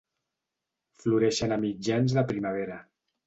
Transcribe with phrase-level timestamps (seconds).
[1.03, 2.81] Floreixen a mitjans de primavera.